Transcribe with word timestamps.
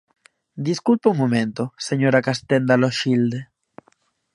Desculpe 0.67 1.05
un 1.13 1.17
momento, 1.23 1.63
señora 1.87 2.23
Castenda 2.27 2.79
Loxilde. 2.81 3.39